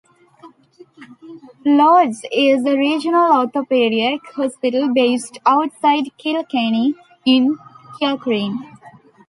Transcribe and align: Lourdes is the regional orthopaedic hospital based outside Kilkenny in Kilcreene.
Lourdes 1.63 2.25
is 2.31 2.63
the 2.63 2.75
regional 2.75 3.31
orthopaedic 3.33 4.21
hospital 4.33 4.91
based 4.91 5.37
outside 5.45 6.05
Kilkenny 6.17 6.95
in 7.23 7.59
Kilcreene. 8.01 8.57